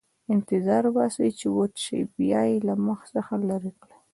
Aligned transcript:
انتظار 0.33 0.83
وباسئ 0.87 1.29
چې 1.39 1.47
وچ 1.57 1.73
شي، 1.85 1.99
بیا 2.17 2.41
یې 2.49 2.57
له 2.67 2.73
مخ 2.85 2.99
څخه 3.15 3.33
لرې 3.49 3.71
کړئ. 3.81 3.97